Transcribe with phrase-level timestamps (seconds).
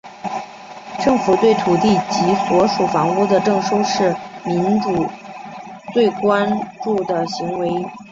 [0.99, 5.07] 政府对土地及所属房屋的征收是民众
[5.93, 6.49] 最为关
[6.83, 7.69] 注的行为。